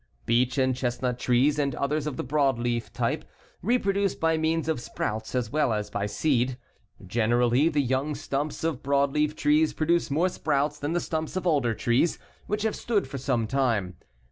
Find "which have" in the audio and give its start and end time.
12.47-12.75